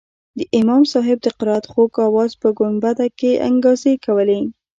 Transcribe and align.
د 0.37 0.39
امام 0.59 0.83
صاحب 0.93 1.17
د 1.23 1.27
قرائت 1.39 1.65
خوږ 1.71 1.91
اواز 2.07 2.31
په 2.41 2.47
ګنبده 2.59 3.07
کښې 3.19 3.31
انګازې 3.47 3.93
کولې. 4.05 4.41